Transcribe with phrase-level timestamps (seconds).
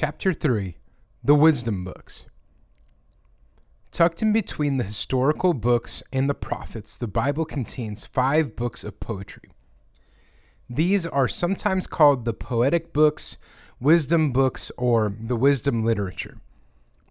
[0.00, 0.76] Chapter 3
[1.24, 2.26] The Wisdom Books.
[3.90, 9.00] Tucked in between the historical books and the prophets, the Bible contains five books of
[9.00, 9.50] poetry.
[10.70, 13.38] These are sometimes called the poetic books,
[13.80, 16.38] wisdom books, or the wisdom literature.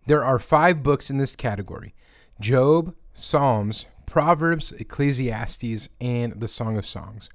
[0.05, 1.93] There are five books in this category
[2.39, 7.29] Job, Psalms, Proverbs, Ecclesiastes, and the Song of Songs,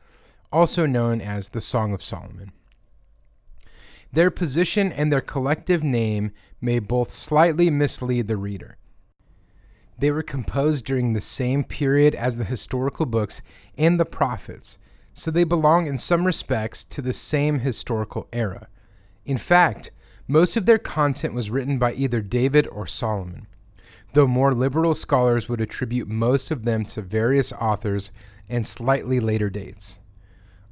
[0.50, 2.53] also known as the Song of Solomon.
[4.12, 8.77] Their position and their collective name may both slightly mislead the reader.
[9.98, 13.40] They were composed during the same period as the historical books
[13.78, 14.78] and the prophets,
[15.14, 18.68] so they belong in some respects to the same historical era.
[19.24, 19.90] In fact,
[20.29, 23.46] most of their content was written by either David or Solomon,
[24.12, 28.12] though more liberal scholars would attribute most of them to various authors
[28.48, 29.98] and slightly later dates.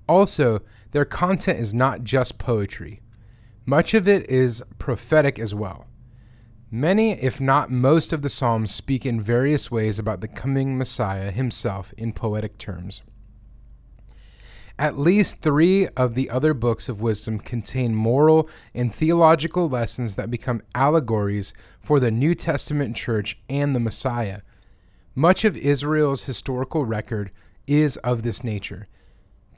[0.09, 0.61] Also,
[0.93, 3.01] their content is not just poetry.
[3.71, 5.87] Much of it is prophetic as well.
[6.73, 11.31] Many, if not most, of the Psalms speak in various ways about the coming Messiah
[11.31, 13.01] himself in poetic terms.
[14.77, 20.33] At least three of the other books of wisdom contain moral and theological lessons that
[20.33, 24.41] become allegories for the New Testament church and the Messiah.
[25.15, 27.31] Much of Israel's historical record
[27.69, 28.89] is of this nature,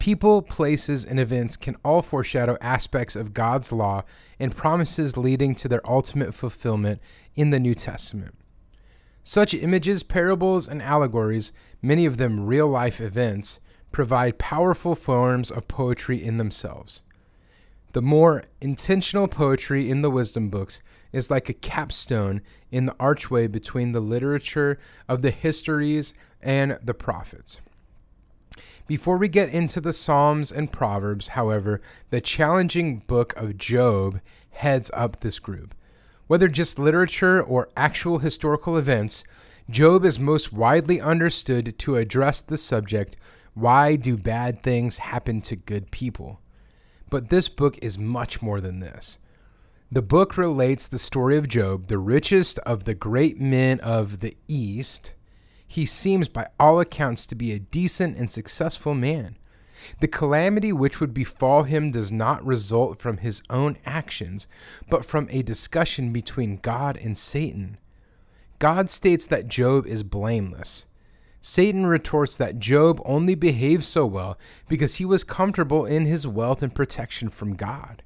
[0.03, 4.03] People, places, and events can all foreshadow aspects of God's law
[4.41, 7.01] and promises leading to their ultimate fulfillment
[7.37, 8.35] in the New Testament.
[9.23, 13.61] Such images, parables, and allegories, many of them real life events,
[13.93, 17.03] provide powerful forms of poetry in themselves.
[17.93, 22.41] The more intentional poetry in the wisdom books is like a capstone
[22.73, 27.61] in the archway between the literature of the histories and the prophets.
[28.87, 31.81] Before we get into the Psalms and Proverbs, however,
[32.11, 35.75] the challenging book of Job heads up this group.
[36.27, 39.25] Whether just literature or actual historical events,
[39.71, 43.17] Job is most widely understood to address the subject
[43.55, 46.41] why do bad things happen to good people?
[47.11, 49.19] But this book is much more than this.
[49.91, 54.37] The book relates the story of Job, the richest of the great men of the
[54.49, 55.13] East,
[55.73, 59.39] he seems, by all accounts, to be a decent and successful man.
[60.01, 64.47] The calamity which would befall him does not result from his own actions,
[64.91, 67.79] but from a discussion between God and Satan.
[68.59, 70.85] God states that Job is blameless.
[71.41, 74.39] Satan retorts that Job only behaves so well
[74.69, 78.03] because he was comfortable in his wealth and protection from God.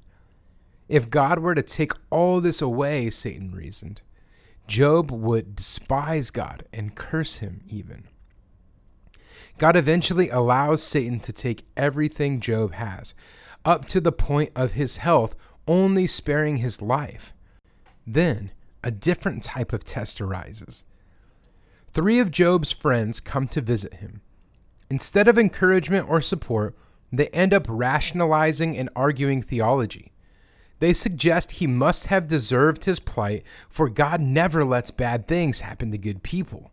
[0.87, 4.03] If God were to take all this away, Satan reasoned,
[4.67, 8.03] Job would despise God and curse him even.
[9.57, 13.15] God eventually allows Satan to take everything Job has,
[13.65, 15.35] up to the point of his health,
[15.67, 17.33] only sparing his life.
[18.05, 18.51] Then
[18.83, 20.83] a different type of test arises.
[21.91, 24.21] Three of Job's friends come to visit him.
[24.89, 26.75] Instead of encouragement or support,
[27.11, 30.11] they end up rationalizing and arguing theology.
[30.79, 35.91] They suggest he must have deserved his plight, for God never lets bad things happen
[35.91, 36.71] to good people.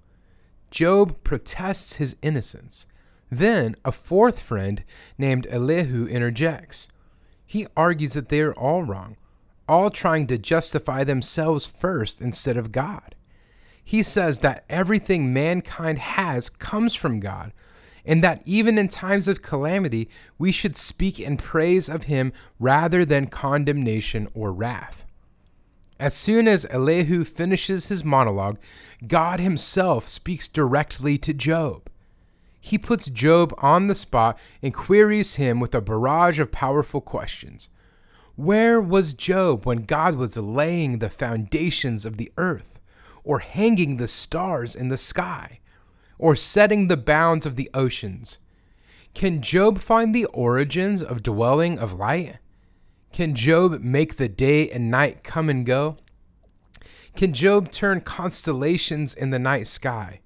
[0.70, 2.86] Job protests his innocence.
[3.30, 4.84] Then a fourth friend
[5.16, 6.88] named Elihu interjects.
[7.46, 9.16] He argues that they are all wrong,
[9.68, 13.14] all trying to justify themselves first instead of God.
[13.82, 17.52] He says that everything mankind has comes from God,
[18.04, 23.04] and that even in times of calamity, we should speak in praise of him rather
[23.04, 25.04] than condemnation or wrath.
[25.98, 28.58] As soon as Elihu finishes his monologue,
[29.06, 31.88] God himself speaks directly to Job.
[32.60, 37.68] He puts Job on the spot and queries him with a barrage of powerful questions.
[38.36, 42.80] Where was Job when God was laying the foundations of the earth,
[43.22, 45.60] or hanging the stars in the sky?
[46.18, 48.38] Or setting the bounds of the oceans.
[49.14, 52.38] Can Job find the origins of dwelling of light?
[53.12, 55.98] Can Job make the day and night come and go?
[57.16, 60.20] Can Job turn constellations in the night sky?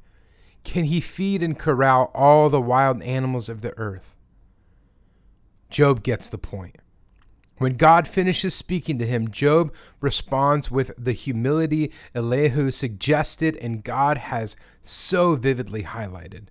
[0.65, 4.17] Can he feed and corral all the wild animals of the earth?
[5.71, 6.77] Job gets the point.
[7.59, 14.17] When God finishes speaking to him, Job responds with the humility Elihu suggested and God
[14.19, 16.47] has so vividly highlighted.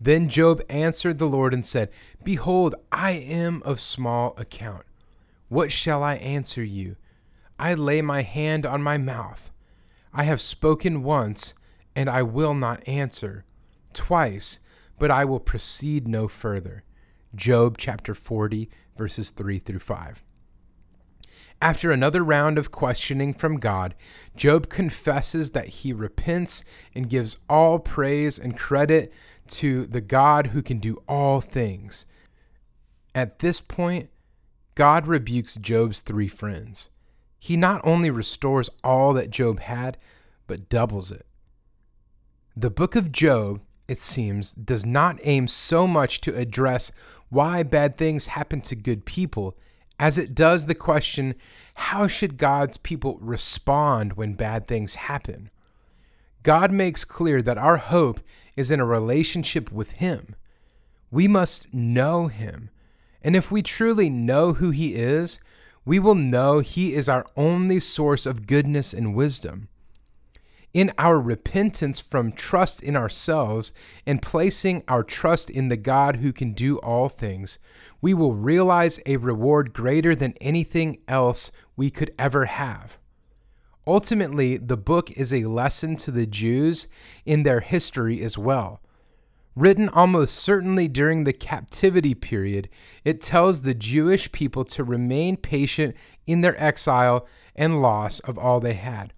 [0.00, 1.90] Then Job answered the Lord and said,
[2.24, 4.84] Behold, I am of small account.
[5.48, 6.96] What shall I answer you?
[7.58, 9.52] I lay my hand on my mouth.
[10.12, 11.54] I have spoken once,
[11.94, 13.44] and I will not answer.
[13.92, 14.58] Twice,
[14.98, 16.82] but I will proceed no further.
[17.34, 18.68] Job chapter 40,
[19.00, 20.22] verses 3 through 5.
[21.62, 23.94] After another round of questioning from God,
[24.36, 26.64] Job confesses that he repents
[26.94, 29.10] and gives all praise and credit
[29.52, 32.04] to the God who can do all things.
[33.14, 34.10] At this point,
[34.74, 36.90] God rebukes Job's three friends.
[37.38, 39.96] He not only restores all that Job had,
[40.46, 41.24] but doubles it.
[42.54, 46.92] The book of Job, it seems, does not aim so much to address
[47.28, 49.56] why bad things happen to good people
[49.98, 51.34] as it does the question
[51.74, 55.50] how should God's people respond when bad things happen?
[56.44, 58.20] God makes clear that our hope
[58.56, 60.36] is in a relationship with Him.
[61.10, 62.70] We must know Him.
[63.22, 65.40] And if we truly know who He is,
[65.84, 69.68] we will know He is our only source of goodness and wisdom
[70.72, 73.72] in our repentance from trust in ourselves
[74.06, 77.58] and placing our trust in the God who can do all things,
[78.00, 82.98] we will realize a reward greater than anything else we could ever have.
[83.86, 86.86] Ultimately, the book is a lesson to the Jews
[87.24, 88.80] in their history as well.
[89.56, 92.68] Written almost certainly during the captivity period,
[93.04, 95.96] it tells the Jewish people to remain patient
[96.26, 97.26] in their exile
[97.56, 99.12] and loss of all they had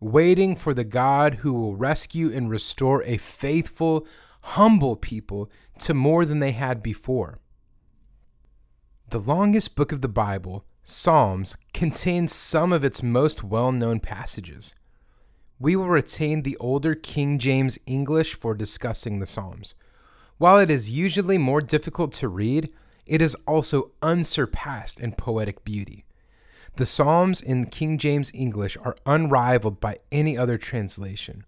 [0.00, 4.06] waiting for the God who will rescue and restore a faithful,
[4.40, 5.50] humble people
[5.80, 7.40] to more than they had before.
[9.08, 14.74] The longest book of the Bible, Psalms, contains some of its most well known passages.
[15.58, 19.74] We will retain the older King James English for discussing the Psalms.
[20.38, 22.72] While it is usually more difficult to read,
[23.06, 26.05] it is also unsurpassed in poetic beauty.
[26.76, 31.46] The Psalms in King James English are unrivaled by any other translation.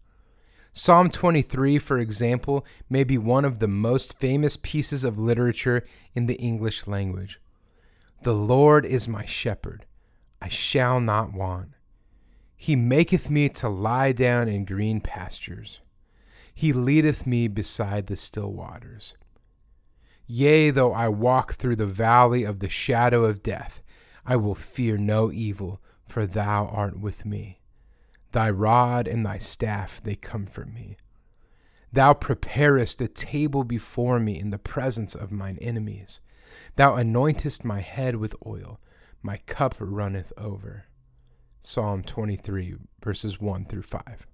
[0.73, 5.85] Psalm 23, for example, may be one of the most famous pieces of literature
[6.15, 7.41] in the English language.
[8.23, 9.85] The Lord is my shepherd,
[10.41, 11.73] I shall not want.
[12.57, 15.81] He maketh me to lie down in green pastures.
[16.55, 19.15] He leadeth me beside the still waters.
[20.27, 23.83] Yea, though I walk through the valley of the shadow of death,
[24.29, 27.61] I will fear no evil, for thou art with me.
[28.33, 30.99] Thy rod and thy staff, they comfort me.
[31.95, 36.21] Thou preparest a table before me in the presence of mine enemies.
[36.77, 38.79] Thou anointest my head with oil,
[39.23, 40.85] my cup runneth over.
[41.63, 44.27] Psalm 23, verses 1 through 5.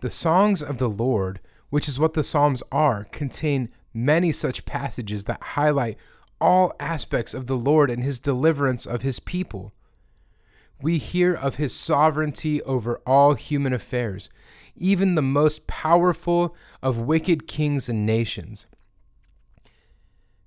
[0.00, 1.40] The songs of the Lord,
[1.70, 5.96] which is what the Psalms are, contain many such passages that highlight
[6.42, 9.72] all aspects of the Lord and his deliverance of his people.
[10.82, 14.28] We hear of his sovereignty over all human affairs,
[14.74, 18.66] even the most powerful of wicked kings and nations.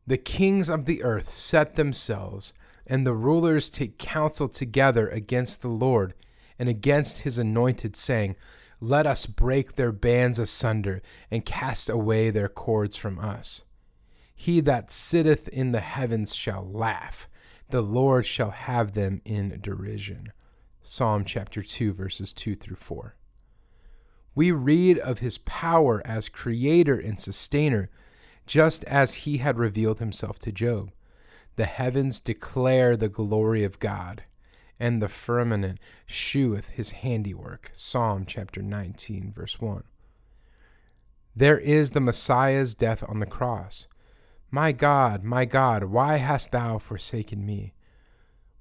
[0.06, 2.54] The kings of the earth set themselves,
[2.86, 6.14] and the rulers take counsel together against the Lord
[6.60, 8.36] and against his anointed, saying,
[8.82, 11.02] Let us break their bands asunder
[11.32, 13.64] and cast away their cords from us.
[14.36, 17.28] He that sitteth in the heavens shall laugh.
[17.70, 20.32] The Lord shall have them in derision.
[20.84, 23.16] Psalm chapter 2, verses 2 through 4.
[24.36, 27.90] We read of his power as creator and sustainer,
[28.46, 30.92] just as he had revealed himself to Job.
[31.56, 34.24] The heavens declare the glory of God,
[34.78, 37.72] and the firmament sheweth his handiwork.
[37.74, 39.84] Psalm chapter 19, verse 1.
[41.34, 43.88] There is the Messiah's death on the cross.
[44.56, 47.74] My God, my God, why hast thou forsaken me?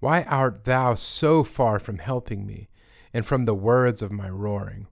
[0.01, 2.69] Why art thou so far from helping me,
[3.13, 4.89] and from the words of my roaring?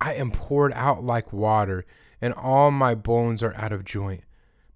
[0.00, 1.84] I am poured out like water,
[2.22, 4.22] and all my bones are out of joint.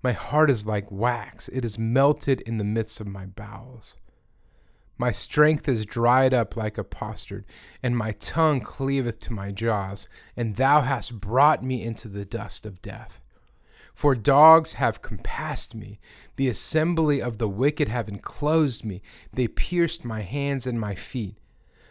[0.02, 3.96] My heart is like wax, it is melted in the midst of my bowels.
[4.98, 7.46] My strength is dried up like a potsherd,
[7.82, 12.66] and my tongue cleaveth to my jaws, and thou hast brought me into the dust
[12.66, 13.22] of death.
[13.98, 15.98] For dogs have compassed me,
[16.36, 19.02] the assembly of the wicked have enclosed me,
[19.32, 21.36] they pierced my hands and my feet.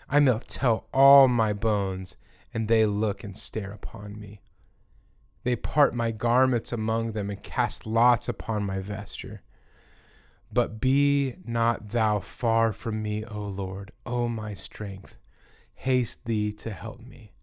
[0.08, 2.16] I may tell all my bones,
[2.54, 4.40] and they look and stare upon me.
[5.44, 9.42] They part my garments among them and cast lots upon my vesture.
[10.50, 15.18] But be not thou far from me, O Lord, O my strength.
[15.76, 17.34] Haste thee to help me.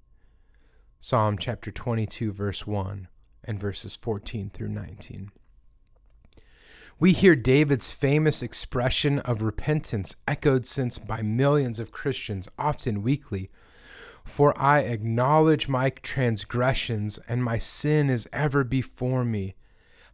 [1.00, 3.08] Psalm chapter 22, verse 1
[3.44, 5.30] and verses 14 through 19.
[6.98, 13.50] We hear David's famous expression of repentance echoed since by millions of Christians, often weekly.
[14.24, 19.54] For I acknowledge my transgressions, and my sin is ever before me.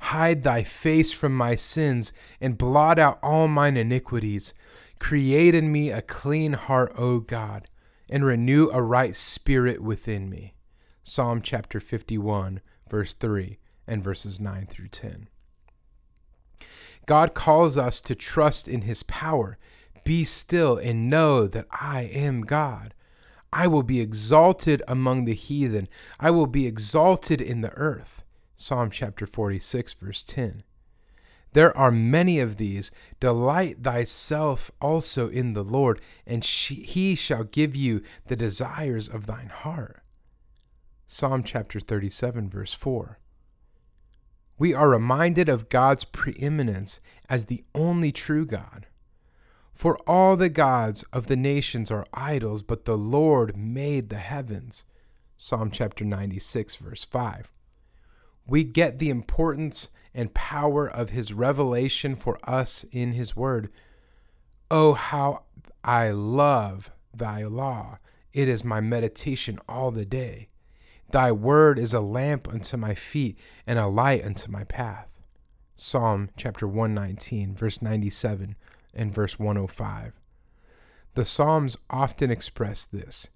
[0.00, 4.54] Hide thy face from my sins, and blot out all mine iniquities.
[4.98, 7.68] Create in me a clean heart, O God,
[8.08, 10.54] and renew a right spirit within me.
[11.04, 15.28] Psalm chapter 51, verse 3 and verses 9 through 10.
[17.06, 19.58] God calls us to trust in his power.
[20.04, 22.94] Be still and know that I am God.
[23.52, 25.88] I will be exalted among the heathen.
[26.20, 28.24] I will be exalted in the earth.
[28.56, 30.62] Psalm chapter 46, verse 10.
[31.52, 32.90] There are many of these.
[33.18, 39.26] Delight thyself also in the Lord, and she, he shall give you the desires of
[39.26, 40.02] thine heart.
[41.12, 43.18] Psalm chapter 37, verse 4.
[44.60, 48.86] We are reminded of God's preeminence as the only true God.
[49.74, 54.84] For all the gods of the nations are idols, but the Lord made the heavens.
[55.36, 57.50] Psalm chapter 96, verse 5.
[58.46, 63.68] We get the importance and power of his revelation for us in his word.
[64.70, 65.42] Oh, how
[65.82, 67.98] I love thy law!
[68.32, 70.49] It is my meditation all the day.
[71.10, 73.36] Thy word is a lamp unto my feet
[73.66, 75.08] and a light unto my path.
[75.74, 78.54] Psalm chapter 119, verse 97
[78.94, 80.12] and verse 105.
[81.14, 83.28] The Psalms often express this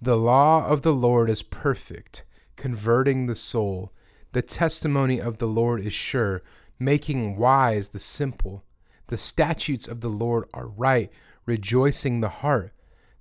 [0.00, 2.24] The law of the Lord is perfect,
[2.56, 3.92] converting the soul.
[4.32, 6.42] The testimony of the Lord is sure,
[6.78, 8.64] making wise the simple.
[9.08, 11.10] The statutes of the Lord are right,
[11.44, 12.72] rejoicing the heart.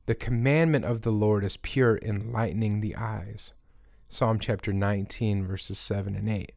[0.05, 3.51] The commandment of the Lord is pure, enlightening the eyes.
[4.09, 6.53] Psalm chapter 19, verses 7 and 8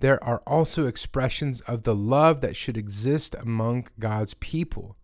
[0.00, 4.96] there are also expressions of the love that should exist among God's people.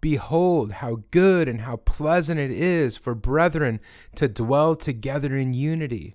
[0.00, 3.80] Behold, how good and how pleasant it is for brethren
[4.16, 6.14] to dwell together in unity.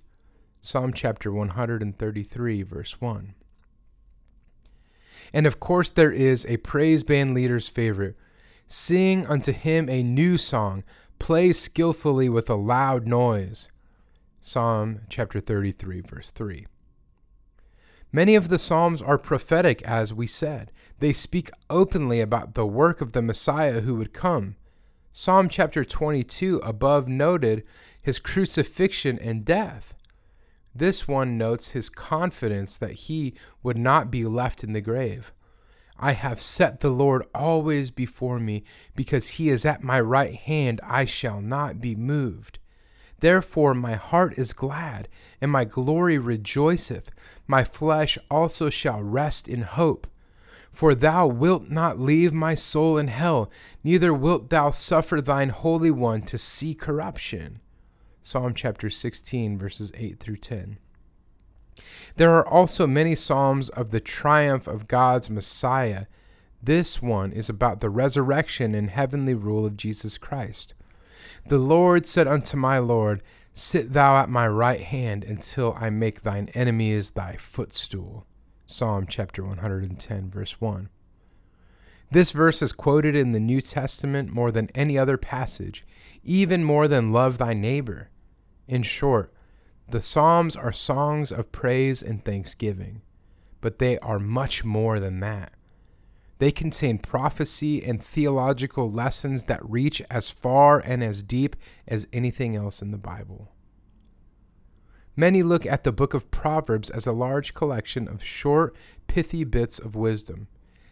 [0.61, 3.33] Psalm chapter 133, verse 1.
[5.33, 8.15] And of course, there is a praise band leader's favorite
[8.67, 10.83] Sing unto him a new song,
[11.19, 13.69] play skillfully with a loud noise.
[14.47, 16.67] Psalm chapter 33, verse 3.
[18.11, 20.71] Many of the Psalms are prophetic, as we said.
[20.99, 24.55] They speak openly about the work of the Messiah who would come.
[25.11, 27.63] Psalm chapter 22 above noted
[27.99, 29.95] his crucifixion and death.
[30.75, 33.33] This one notes his confidence that he
[33.63, 35.33] would not be left in the grave.
[35.97, 38.63] I have set the Lord always before me,
[38.95, 42.59] because he is at my right hand, I shall not be moved.
[43.19, 45.07] Therefore my heart is glad,
[45.41, 47.11] and my glory rejoiceth
[47.47, 50.07] my flesh also shall rest in hope.
[50.71, 53.49] For thou wilt not leave my soul in hell,
[53.83, 57.61] neither wilt thou suffer thine Holy One to see corruption.
[58.21, 60.77] Psalm chapter 16, verses 8 through 10.
[62.17, 66.07] There are also many psalms of the triumph of God's Messiah.
[66.61, 70.73] This one is about the resurrection and heavenly rule of Jesus Christ.
[71.47, 73.21] The Lord said unto my Lord,
[73.53, 78.25] Sit thou at my right hand until I make thine enemies thy footstool.
[78.65, 80.89] Psalm chapter 110, verse 1.
[82.09, 85.85] This verse is quoted in the New Testament more than any other passage,
[86.23, 88.09] even more than love thy neighbor.
[88.67, 89.31] In short,
[89.87, 93.03] the Psalms are songs of praise and thanksgiving,
[93.61, 95.53] but they are much more than that.
[96.37, 101.55] They contain prophecy and theological lessons that reach as far and as deep
[101.87, 103.51] as anything else in the Bible.
[105.15, 108.75] Many look at the book of Proverbs as a large collection of short,
[109.07, 110.49] pithy bits of wisdom.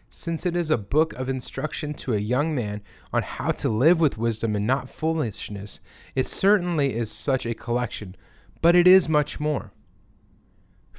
[0.08, 2.80] Since it is a book of instruction to a young man
[3.12, 5.80] on how to live with wisdom and not foolishness,
[6.14, 8.16] it certainly is such a collection,
[8.62, 9.72] but it is much more.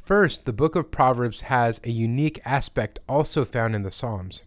[0.05, 4.43] First, the book of Proverbs has a unique aspect also found in the Psalms.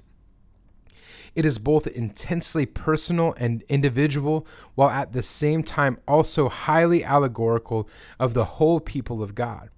[1.35, 4.47] It is both intensely personal and individual,
[4.77, 7.88] while at the same time also highly allegorical
[8.21, 9.71] of the whole people of God.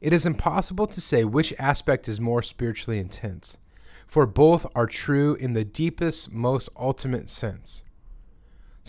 [0.00, 3.58] It is impossible to say which aspect is more spiritually intense,
[4.06, 7.84] for both are true in the deepest, most ultimate sense.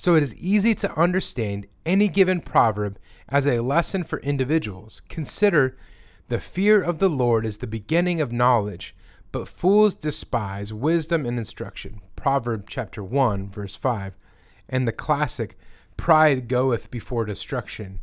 [0.01, 2.97] So it is easy to understand any given proverb
[3.29, 5.03] as a lesson for individuals.
[5.09, 5.77] Consider
[6.27, 8.95] the fear of the Lord is the beginning of knowledge,
[9.31, 12.01] but fools despise wisdom and instruction.
[12.15, 14.17] Proverb chapter 1 verse 5.
[14.67, 15.55] And the classic
[15.97, 17.99] pride goeth before destruction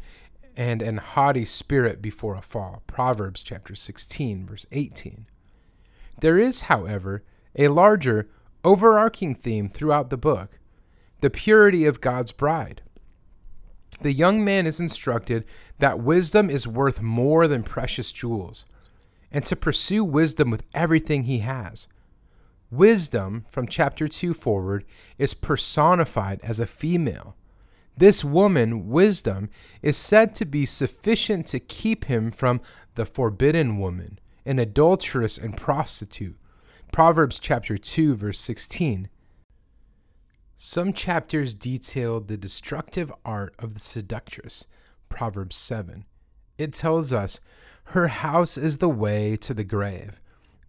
[0.57, 2.85] and an haughty spirit before a fall.
[2.87, 5.27] Proverbs chapter 16 verse 18.
[6.21, 7.25] There is, however,
[7.57, 8.29] a larger
[8.63, 10.61] overarching theme throughout the book
[11.21, 12.83] the purity of God's bride.
[14.01, 15.45] The young man is instructed
[15.79, 18.65] that wisdom is worth more than precious jewels,
[19.33, 21.89] and to pursue wisdom with everything he has.
[22.71, 24.85] Wisdom, from chapter 2 forward,
[25.17, 27.35] is personified as a female.
[27.97, 29.51] This woman, wisdom,
[29.83, 32.61] is said to be sufficient to keep him from
[32.95, 36.37] the forbidden woman, an adulteress and prostitute.
[36.93, 39.09] Proverbs chapter 2 verse 16.
[40.61, 44.67] Some chapters detail the destructive art of the seductress.
[45.09, 46.05] Proverbs 7.
[46.59, 47.39] It tells us,
[47.85, 50.21] Her house is the way to the grave,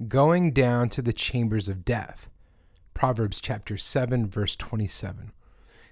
[0.08, 2.29] going down to the chambers of death.
[2.93, 5.31] Proverbs chapter 7, verse 27.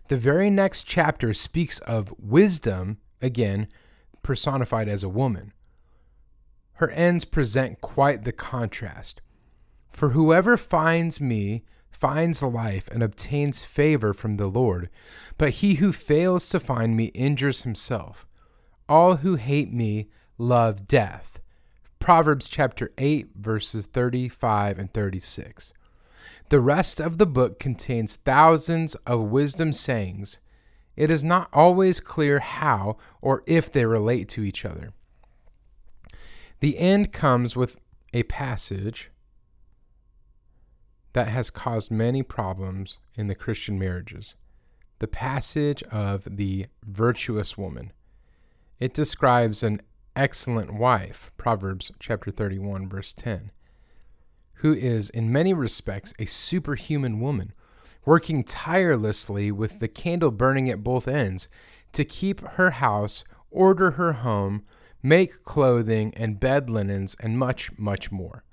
[0.09, 3.67] The very next chapter speaks of wisdom, again,
[4.21, 5.53] personified as a woman.
[6.73, 9.21] Her ends present quite the contrast.
[9.89, 11.63] For whoever finds me
[11.99, 14.89] finds life and obtains favor from the Lord,
[15.37, 18.27] but he who fails to find me injures himself.
[18.87, 21.41] All who hate me love death.
[21.99, 25.73] Proverbs chapter 8, verses 35 and 36.
[26.49, 30.39] The rest of the book contains thousands of wisdom sayings.
[30.95, 34.93] It is not always clear how or if they relate to each other.
[36.59, 37.79] The end comes with
[38.13, 39.11] a passage
[41.17, 44.35] that has caused many problems in the Christian marriages.
[44.99, 47.91] The passage of the virtuous woman.
[48.79, 49.81] It describes an
[50.15, 53.49] excellent wife, Proverbs chapter 31 verse 10,
[54.57, 57.51] who is in many respects a superhuman woman,
[58.05, 61.47] working tirelessly with the candle burning at both ends
[61.93, 64.63] to keep her house, order her home,
[65.01, 68.43] make clothing and bed linens and much much more.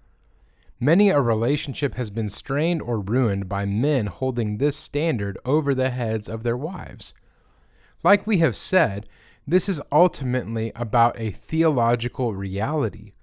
[0.84, 5.88] Many a relationship has been strained or ruined by men holding this standard over the
[5.88, 7.14] heads of their wives.
[8.02, 9.08] Like we have said,
[9.46, 13.14] this is ultimately about a theological reality,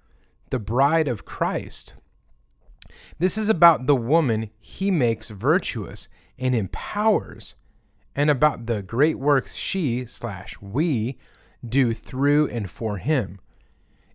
[0.50, 1.94] the bride of Christ.
[3.20, 7.54] This is about the woman he makes virtuous and empowers,
[8.16, 11.16] and about the great works she slash we
[11.64, 13.38] do through and for him.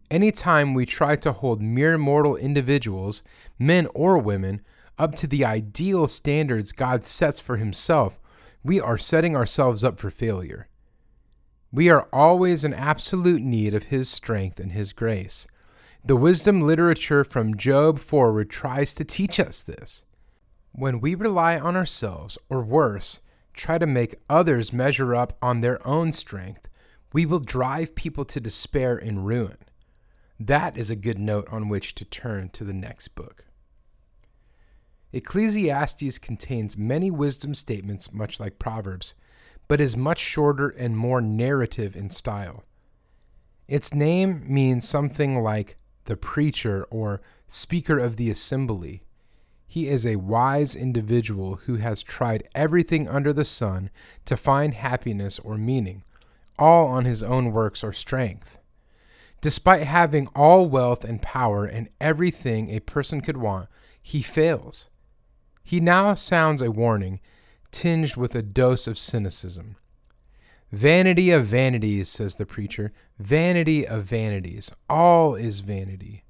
[0.09, 3.23] Anytime we try to hold mere mortal individuals,
[3.59, 4.61] men or women,
[4.97, 8.19] up to the ideal standards God sets for himself,
[8.63, 10.69] we are setting ourselves up for failure.
[11.73, 15.45] We are always in absolute need of his strength and his grace.
[16.05, 20.03] The wisdom literature from Job forward tries to teach us this.
[20.71, 23.19] When we rely on ourselves, or worse,
[23.53, 26.69] try to make others measure up on their own strength,
[27.11, 29.57] we will drive people to despair and ruin.
[30.39, 33.45] That is a good note on which to turn to the next book.
[35.13, 39.13] Ecclesiastes contains many wisdom statements, much like Proverbs,
[39.67, 42.63] but is much shorter and more narrative in style.
[43.67, 49.03] Its name means something like the preacher or speaker of the assembly.
[49.65, 53.89] He is a wise individual who has tried everything under the sun
[54.25, 56.03] to find happiness or meaning,
[56.57, 58.57] all on his own works or strength.
[59.41, 63.69] Despite having all wealth and power and everything a person could want,
[64.01, 64.89] he fails.
[65.63, 67.19] He now sounds a warning,
[67.71, 69.75] tinged with a dose of cynicism.
[70.71, 74.71] Vanity of vanities, says the preacher, vanity of vanities.
[74.89, 76.23] All is vanity.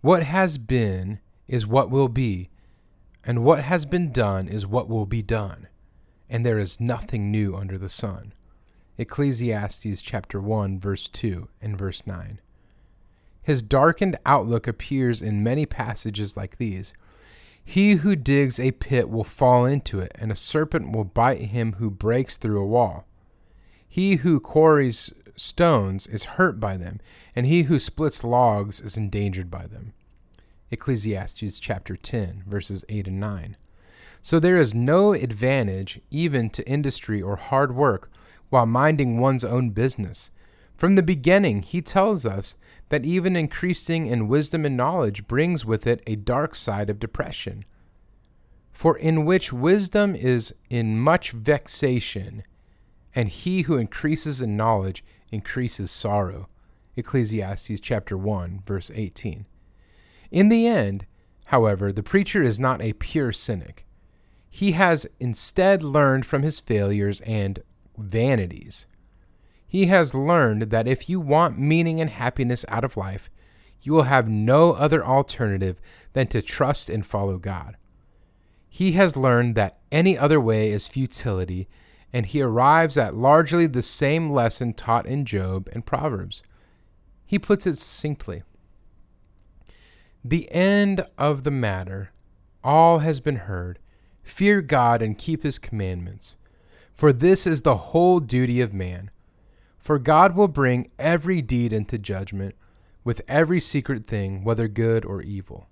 [0.00, 2.50] What has been is what will be,
[3.24, 5.68] and what has been done is what will be done,
[6.30, 8.32] and there is nothing new under the sun.
[8.98, 12.40] Ecclesiastes chapter 1 verse 2 and verse 9.
[13.40, 16.92] His darkened outlook appears in many passages like these.
[17.64, 21.74] He who digs a pit will fall into it, and a serpent will bite him
[21.74, 23.06] who breaks through a wall.
[23.88, 27.00] He who quarries stones is hurt by them,
[27.36, 29.92] and he who splits logs is endangered by them.
[30.70, 33.56] Ecclesiastes chapter 10, verses 8 and 9.
[34.22, 38.10] So there is no advantage even to industry or hard work
[38.50, 40.30] while minding one's own business.
[40.74, 42.56] From the beginning, he tells us
[42.88, 47.64] that even increasing in wisdom and knowledge brings with it a dark side of depression.
[48.70, 52.44] For in which wisdom is in much vexation,
[53.14, 56.46] and he who increases in knowledge increases sorrow.
[56.96, 59.46] Ecclesiastes chapter 1, verse 18.
[60.30, 61.06] In the end,
[61.46, 63.86] however, the preacher is not a pure cynic.
[64.48, 67.62] He has instead learned from his failures and
[67.98, 68.86] vanities.
[69.66, 73.28] He has learned that if you want meaning and happiness out of life,
[73.82, 75.80] you will have no other alternative
[76.12, 77.76] than to trust and follow God.
[78.68, 81.68] He has learned that any other way is futility,
[82.12, 86.42] and he arrives at largely the same lesson taught in Job and Proverbs.
[87.26, 88.42] He puts it succinctly
[90.24, 92.12] The end of the matter
[92.64, 93.78] all has been heard.
[94.22, 96.36] Fear God and keep his commandments.
[96.98, 99.12] For this is the whole duty of man.
[99.78, 102.56] For God will bring every deed into judgment
[103.04, 105.68] with every secret thing, whether good or evil.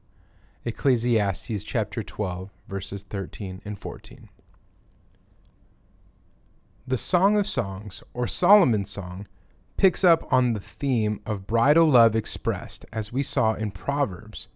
[0.65, 4.29] Ecclesiastes chapter 12, verses 13 and 14.
[6.87, 9.27] The Song of Songs, or Solomon's Song,
[9.77, 14.47] picks up on the theme of bridal love expressed, as we saw in Proverbs.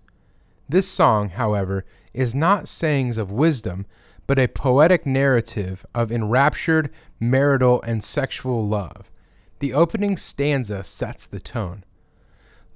[0.69, 3.87] This song, however, is not sayings of wisdom,
[4.31, 6.89] but a poetic narrative of enraptured
[7.19, 9.11] marital and sexual love.
[9.59, 11.83] The opening stanza sets the tone.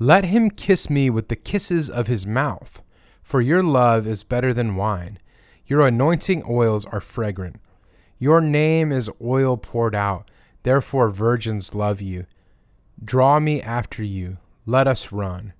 [0.00, 2.82] Let him kiss me with the kisses of his mouth,
[3.22, 5.20] for your love is better than wine.
[5.64, 7.60] Your anointing oils are fragrant.
[8.18, 10.32] Your name is oil poured out,
[10.64, 12.26] therefore virgins love you.
[13.04, 15.52] Draw me after you, let us run.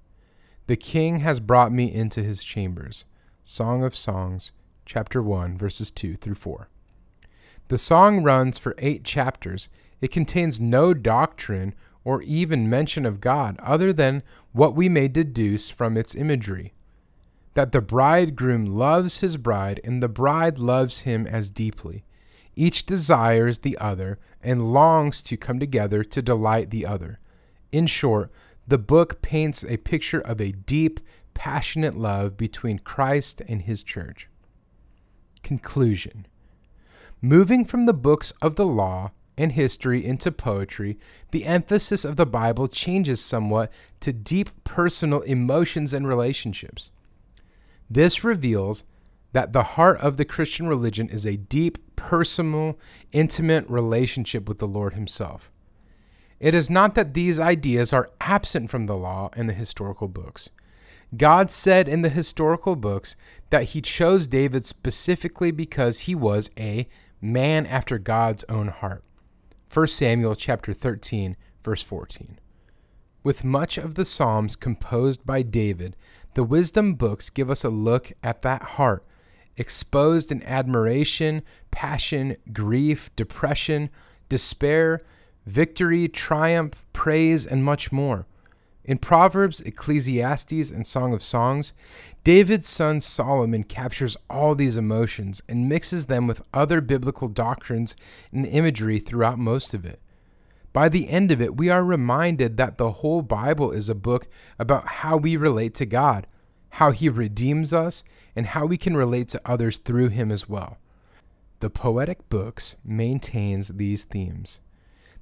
[0.67, 3.05] The king has brought me into his chambers.
[3.45, 4.51] Song of Songs,
[4.87, 6.69] chapter 1, verses 2 through 4.
[7.69, 9.69] The song runs for eight chapters.
[10.01, 15.71] It contains no doctrine or even mention of God other than what we may deduce
[15.71, 16.75] from its imagery
[17.55, 22.05] that the bridegroom loves his bride and the bride loves him as deeply.
[22.57, 27.21] Each desires the other and longs to come together to delight the other.
[27.73, 28.31] In short,
[28.67, 31.01] the book paints a picture of a deep,
[31.33, 34.29] passionate love between Christ and his church.
[35.45, 36.27] Conclusion
[37.23, 40.99] Moving from the books of the law and history into poetry,
[41.31, 46.91] the emphasis of the Bible changes somewhat to deep personal emotions and relationships.
[47.89, 48.85] This reveals
[49.33, 52.79] that the heart of the Christian religion is a deep, personal,
[53.13, 55.51] intimate relationship with the Lord Himself.
[56.41, 60.51] It is not that these ideas are absent from the law and the historical books.
[61.17, 63.17] God said in the historical books
[63.51, 66.89] that he chose David specifically because he was a
[67.21, 69.05] man after God's own heart.
[69.73, 72.39] 1 Samuel chapter 13 verse 14.
[73.23, 75.97] With much of the Psalms composed by David,
[76.35, 79.05] the wisdom books give us a look at that heart,
[79.57, 83.89] exposed in admiration, passion, grief, depression,
[84.29, 85.01] despair,
[85.47, 88.27] victory, triumph, praise, and much more.
[88.85, 91.73] In Proverbs, Ecclesiastes, and Song of Songs,
[92.23, 97.97] David's son Solomon captures all these emotions and mixes them with other biblical doctrines
[98.31, 100.01] and imagery throughout most of it.
[100.75, 104.27] By the end of it, we are reminded that the whole Bible is a book
[104.59, 106.27] about how we relate to God,
[106.71, 108.05] how He redeems us,
[108.37, 110.77] and how we can relate to others through Him as well.
[111.61, 114.61] The poetic books maintains these themes.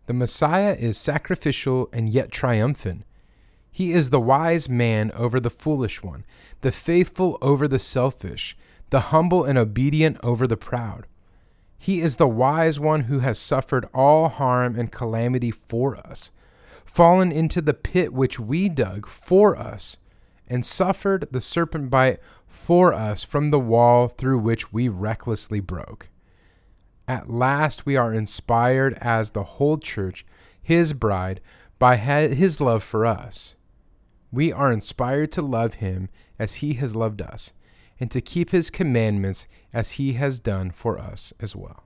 [0.06, 3.04] The Messiah is sacrificial and yet triumphant.
[3.74, 6.26] He is the wise man over the foolish one,
[6.60, 8.54] the faithful over the selfish,
[8.90, 11.06] the humble and obedient over the proud.
[11.78, 16.30] He is the wise one who has suffered all harm and calamity for us,
[16.84, 19.96] fallen into the pit which we dug for us,
[20.46, 26.10] and suffered the serpent bite for us from the wall through which we recklessly broke.
[27.08, 30.26] At last we are inspired as the whole church,
[30.62, 31.40] his bride,
[31.78, 33.56] by his love for us.
[34.32, 37.52] We are inspired to love him as he has loved us,
[38.00, 41.84] and to keep his commandments as he has done for us as well.